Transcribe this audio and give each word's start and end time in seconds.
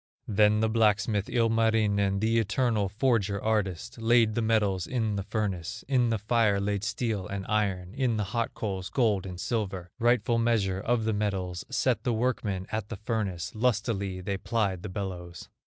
Then 0.27 0.61
the 0.61 0.67
blacksmith, 0.67 1.29
Ilmarinen, 1.29 2.21
The 2.21 2.39
eternal 2.39 2.89
forger 2.89 3.39
artist, 3.39 4.01
Laid 4.01 4.33
the 4.33 4.41
metals 4.41 4.87
in 4.87 5.15
the 5.15 5.21
furnace, 5.21 5.83
In 5.87 6.09
the 6.09 6.17
fire 6.17 6.59
laid 6.59 6.83
steel 6.83 7.27
and 7.27 7.45
iron, 7.47 7.93
In 7.93 8.17
the 8.17 8.23
hot 8.23 8.55
coals, 8.55 8.89
gold 8.89 9.27
and 9.27 9.39
silver, 9.39 9.91
Rightful 9.99 10.39
measure 10.39 10.79
of 10.79 11.03
the 11.05 11.13
metals; 11.13 11.65
Set 11.69 12.01
the 12.03 12.13
workmen 12.13 12.65
at 12.71 12.89
the 12.89 12.97
furnace, 12.97 13.53
Lustily 13.53 14.21
they 14.21 14.37
plied 14.39 14.81
the 14.81 14.89
bellows. 14.89 15.49